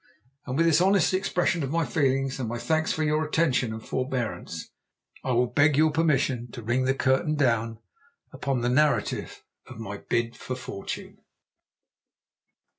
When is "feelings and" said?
1.85-2.49